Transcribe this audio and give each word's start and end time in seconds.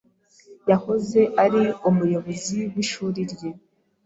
Yahoze 0.69 1.21
ari 1.43 1.63
umuyobozi 1.89 2.57
w'ishuri 2.73 3.21
rye. 3.31 3.49